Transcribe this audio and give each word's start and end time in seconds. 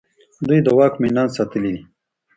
دوی 0.47 0.59
د 0.63 0.67
واک 0.77 0.93
مينان 1.01 1.27
ستايلي 1.35 1.71
دي. 1.75 1.83